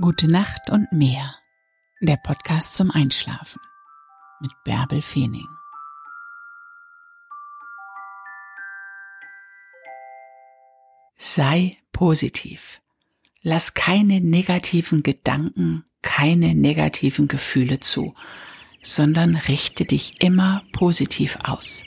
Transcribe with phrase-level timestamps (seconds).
[0.00, 1.36] Gute Nacht und mehr.
[2.00, 3.60] Der Podcast zum Einschlafen
[4.40, 5.46] mit Bärbel Feening.
[11.16, 12.82] Sei positiv.
[13.42, 18.16] Lass keine negativen Gedanken, keine negativen Gefühle zu,
[18.82, 21.84] sondern richte dich immer positiv aus.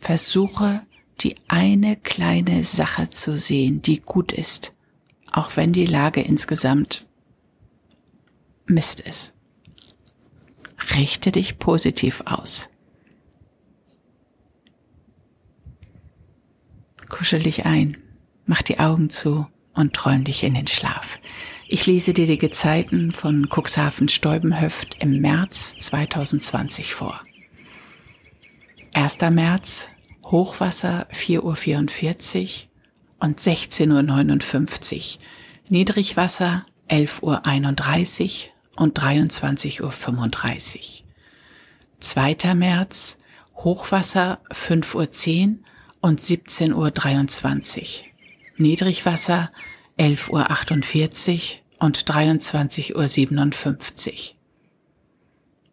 [0.00, 0.86] Versuche
[1.20, 4.72] die eine kleine Sache zu sehen, die gut ist,
[5.38, 7.06] auch wenn die Lage insgesamt
[8.66, 9.34] Mist ist.
[10.96, 12.68] Richte dich positiv aus.
[17.08, 17.96] Kuschel dich ein,
[18.46, 21.20] mach die Augen zu und träum dich in den Schlaf.
[21.68, 27.20] Ich lese dir die Gezeiten von Cuxhaven Steubenhöft im März 2020 vor.
[28.92, 29.20] 1.
[29.30, 29.88] März
[30.24, 32.67] Hochwasser 4.44 Uhr
[33.20, 35.22] und 16.59 Uhr.
[35.70, 39.92] Niedrigwasser 11.31 Uhr und 23.35 Uhr.
[42.00, 42.54] 2.
[42.54, 43.18] März
[43.56, 45.56] Hochwasser 5.10 Uhr
[46.00, 47.86] und 17.23 Uhr.
[48.56, 49.50] Niedrigwasser
[49.98, 54.16] 11.48 Uhr und 23.57 Uhr.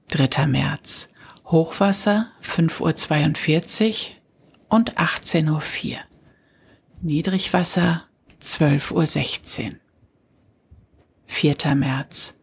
[0.09, 0.47] 3.
[0.47, 1.09] März
[1.45, 3.95] Hochwasser 5.42 Uhr
[4.69, 5.99] und 18.04 Uhr.
[7.05, 8.07] Niedrigwasser
[8.41, 9.79] 12.16 Uhr.
[11.27, 11.75] 4.
[11.75, 12.33] März.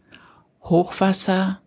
[0.62, 1.60] Hochwasser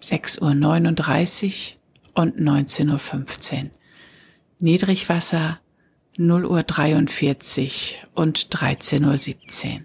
[0.00, 3.70] 6.39 Uhr und 19.15 Uhr.
[4.60, 5.60] Niedrigwasser
[6.16, 9.84] 0.43 Uhr und 13.17 Uhr.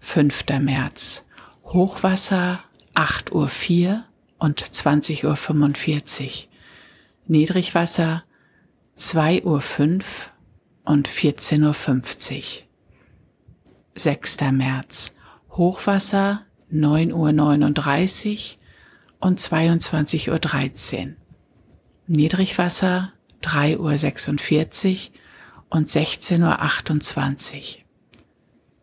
[0.00, 0.44] 5.
[0.58, 1.24] März.
[1.66, 2.64] Hochwasser
[2.96, 4.04] 8.04 Uhr
[4.38, 6.30] und 20.45 Uhr.
[7.28, 8.24] Niedrigwasser
[8.98, 10.33] 2.05 Uhr
[10.84, 12.42] und 14.50 Uhr.
[13.96, 14.40] 6.
[14.52, 15.12] März.
[15.50, 21.12] Hochwasser 9.39 Uhr und 22.13 Uhr.
[22.06, 23.12] Niedrigwasser
[23.42, 25.14] 3.46 Uhr
[25.70, 27.62] und 16.28 Uhr.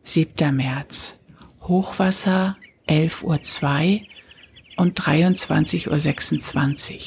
[0.04, 0.56] 7.
[0.56, 1.16] März.
[1.62, 2.58] Hochwasser
[2.88, 4.08] 11.02 Uhr
[4.78, 7.00] und 23.26 Uhr.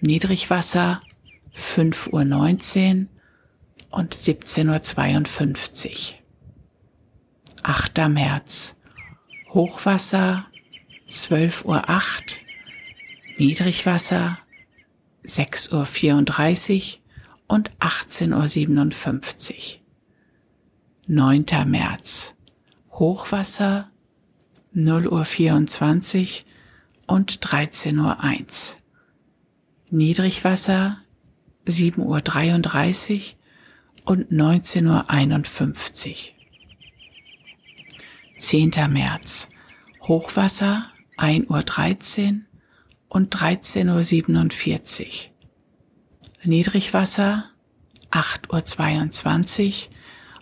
[0.00, 1.00] Niedrigwasser
[1.56, 3.08] 5.19 Uhr
[3.94, 6.18] und 17.52 Uhr.
[7.62, 8.08] 8.
[8.08, 8.76] März.
[9.50, 10.46] Hochwasser
[11.08, 11.80] 12.08 Uhr,
[13.38, 14.38] Niedrigwasser
[15.24, 17.00] 6.34 Uhr
[17.46, 19.80] und 18.57 Uhr.
[21.06, 21.44] 9.
[21.66, 22.34] März.
[22.90, 23.90] Hochwasser
[24.74, 26.42] 0.24
[27.06, 28.76] Uhr und 13.01 Uhr.
[29.90, 30.98] Niedrigwasser
[31.68, 33.43] 7.33 Uhr
[34.04, 36.16] und 19.51 Uhr.
[38.36, 38.70] 10.
[38.90, 39.48] März.
[40.02, 42.40] Hochwasser 1.13 Uhr
[43.08, 45.12] und 13.47 Uhr.
[46.44, 47.46] Niedrigwasser
[48.10, 49.94] 8.22 Uhr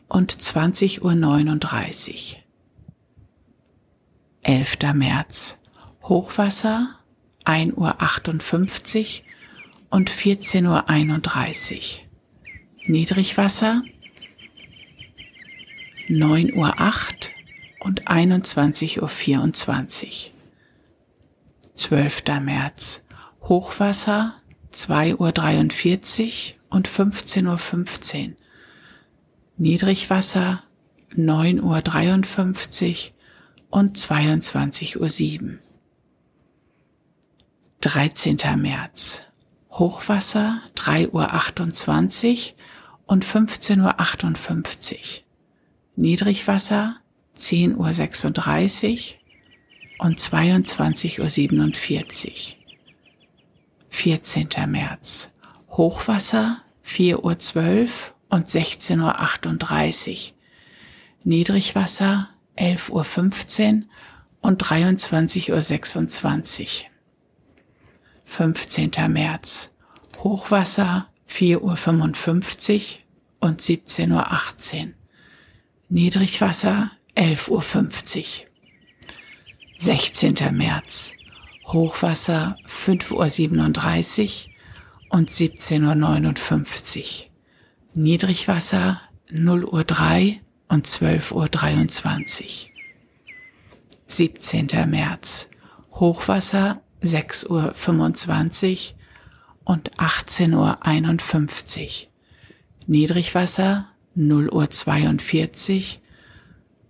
[0.09, 2.43] und 20.39 Uhr.
[4.43, 4.79] 11.
[4.95, 5.59] März.
[6.03, 6.99] Hochwasser
[7.45, 9.25] 1.58 Uhr
[9.91, 12.12] und 14.31 Uhr.
[12.87, 13.83] Niedrigwasser
[16.09, 16.73] 9.08 Uhr
[17.87, 20.33] und 21.24 Uhr.
[21.75, 22.23] 12.
[22.41, 23.05] März.
[23.43, 24.41] Hochwasser
[24.73, 28.37] 2.43 Uhr und 15.15 Uhr.
[29.59, 30.65] Niedrigwasser
[31.15, 33.15] 9.53 Uhr
[33.71, 35.59] und 22.07 Uhr.
[37.81, 38.37] 13.
[38.61, 39.23] März.
[39.73, 42.59] Hochwasser 3.28 Uhr
[43.07, 44.99] und 15.58 Uhr.
[45.97, 46.97] Niedrigwasser
[47.39, 49.15] 10.36
[49.99, 52.35] Uhr und 22.47 Uhr.
[53.89, 54.49] 14.
[54.69, 55.31] März.
[55.71, 57.89] Hochwasser 4.12 Uhr
[58.29, 60.17] und 16.38 Uhr.
[61.25, 62.29] Niedrigwasser
[62.59, 63.83] 11.15 Uhr
[64.43, 66.92] und 23.26 Uhr.
[68.33, 68.93] 15.
[69.09, 69.75] März.
[70.21, 73.01] Hochwasser 4.55
[73.41, 74.93] Uhr und 17.18 Uhr.
[75.91, 78.49] Niedrigwasser 11.50 Uhr.
[79.79, 80.57] 16.
[80.57, 81.13] März.
[81.67, 87.31] Hochwasser 5.37 Uhr und 17.59 Uhr.
[87.97, 92.71] Niedrigwasser 0.03 Uhr und 12.23 Uhr.
[94.07, 94.69] 17.
[94.89, 95.51] März.
[95.93, 98.99] Hochwasser 6.25 Uhr
[99.65, 102.09] und 18.51 Uhr.
[102.87, 106.01] Niedrigwasser 0 Uhr 42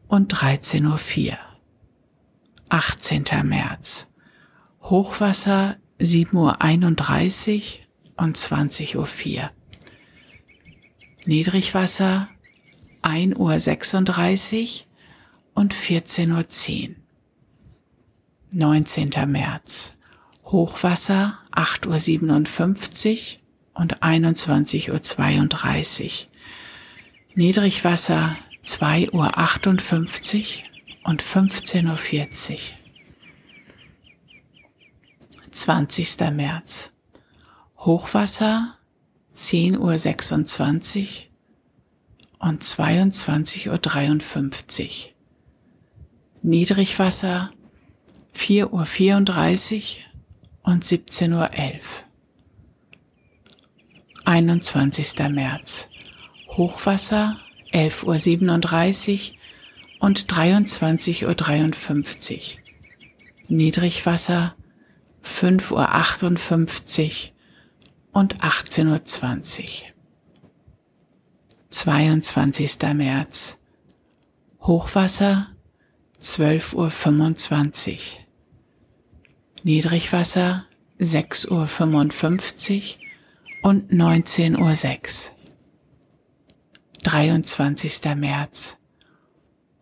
[0.08, 1.38] und 13.04 Uhr.
[2.68, 3.24] 18.
[3.44, 4.08] März.
[4.82, 9.50] Hochwasser 7.31 Uhr und 20.04 Uhr.
[11.26, 12.28] Niedrigwasser
[13.02, 14.86] 1.36 Uhr
[15.54, 16.96] und 14.10 Uhr.
[18.54, 19.10] 19.
[19.26, 19.94] März.
[20.52, 23.38] Hochwasser 8.57
[23.74, 26.10] Uhr und 21.32 Uhr.
[27.34, 29.32] Niedrigwasser 2.58 Uhr
[31.04, 32.58] und 15.40 Uhr.
[35.50, 36.20] 20.
[36.32, 36.90] März.
[37.78, 38.76] Hochwasser
[39.34, 41.28] 10.26
[42.38, 44.90] Uhr und 22.53 Uhr.
[46.42, 47.48] Niedrigwasser
[48.34, 50.11] 4.34 Uhr
[50.62, 51.50] und 17.11 Uhr.
[54.24, 55.18] 21.
[55.30, 55.88] März.
[56.48, 57.38] Hochwasser
[57.72, 59.38] 11.37 Uhr
[60.06, 62.40] und 23.53 Uhr.
[63.48, 64.54] Niedrigwasser
[65.24, 67.32] 5.58 Uhr
[68.12, 69.68] und 18.20 Uhr.
[71.70, 72.78] 22.
[72.94, 73.58] März.
[74.60, 75.48] Hochwasser
[76.20, 78.00] 12.25 Uhr.
[79.64, 80.66] Niedrigwasser
[80.98, 85.36] 6.55 Uhr und 19.06 Uhr.
[87.04, 88.16] 23.
[88.16, 88.76] März.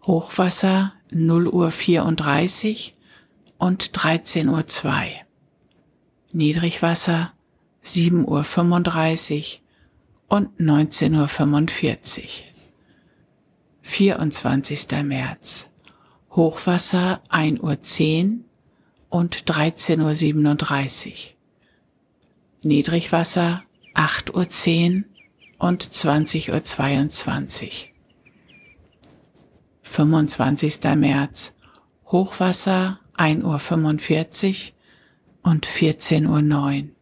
[0.04, 2.94] Hochwasser 0 Uhr 34
[3.56, 5.02] und 13.02 Uhr.
[6.32, 7.32] Niedrigwasser
[7.80, 9.62] 7 Uhr 35
[10.28, 12.28] und 19.45 Uhr.
[13.80, 15.04] 24.
[15.04, 15.70] März.
[16.32, 18.44] Hochwasser 1 Uhr 10
[19.10, 21.14] und 13.37 Uhr.
[22.62, 23.64] Niedrigwasser
[23.94, 25.04] 8 Uhr 10
[25.58, 27.92] und 20 Uhr 22.
[29.82, 30.80] 25.
[30.96, 31.54] März.
[32.06, 34.74] Hochwasser 1 Uhr 45
[35.42, 36.94] und 14 Uhr 9.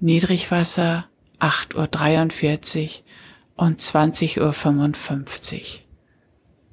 [0.00, 3.04] Niedrigwasser 8 Uhr 43
[3.56, 5.86] und 20 Uhr 55.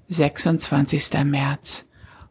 [0.08, 1.24] 26.
[1.26, 1.86] März.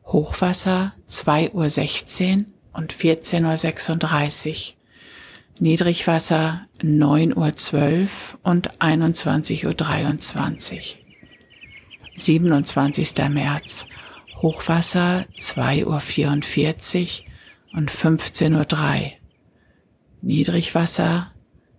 [0.07, 4.77] Hochwasser 2 Uhr 16 und 14 Uhr 36.
[5.61, 11.05] Niedrigwasser 9 Uhr 12 und 21 Uhr 23.
[12.17, 13.29] 27.
[13.31, 13.87] März.
[14.41, 17.25] Hochwasser 2 Uhr 44
[17.75, 19.19] und 15 Uhr 3.
[20.21, 21.33] Niedrigwasser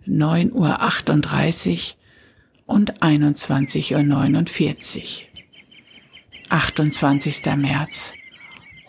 [0.06, 1.98] 9 Uhr 38
[2.66, 5.30] und 21 Uhr 49.
[6.54, 7.56] 28.
[7.56, 8.14] März.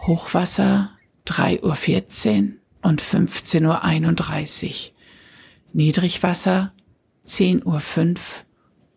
[0.02, 0.90] Hochwasser
[1.24, 4.92] 3 Uhr 14 und 15 Uhr 31.
[5.72, 6.74] Niedrigwasser
[7.24, 8.44] 10 Uhr 5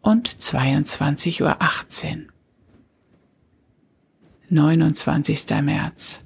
[0.02, 2.30] und 22 Uhr 18.
[4.50, 5.50] 29.
[5.62, 6.26] März.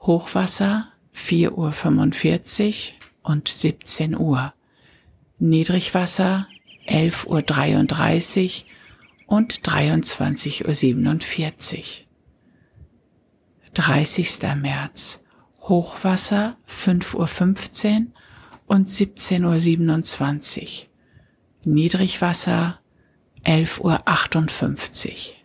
[0.00, 4.54] Hochwasser 4 Uhr 45 und 17 Uhr.
[5.40, 6.46] Niedrigwasser
[6.86, 8.64] 11 Uhr 33
[9.28, 12.08] und 23 Uhr 47.
[13.74, 14.38] 30.
[14.56, 15.20] März.
[15.60, 18.14] Hochwasser 5 Uhr 15
[18.66, 20.88] und 17 Uhr 27.
[21.64, 22.80] Niedrigwasser
[23.44, 25.44] 11 Uhr 58.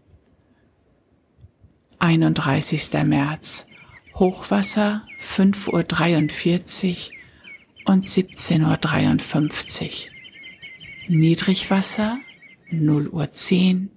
[1.99, 2.93] 31.
[3.03, 3.67] März.
[4.15, 7.11] Hochwasser 5 Uhr 43
[7.85, 10.09] und 17 Uhr 53.
[11.09, 12.19] Niedrigwasser
[12.81, 13.91] 0 Uhr 10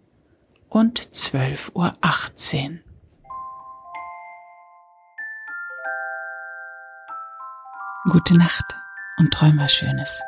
[0.68, 2.82] und 12 Uhr 18.
[8.10, 8.76] Gute Nacht
[9.18, 10.20] und träum was Schönes.